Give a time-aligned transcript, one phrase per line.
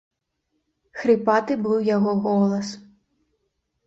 [1.01, 2.67] Хрыпаты быў яго голас!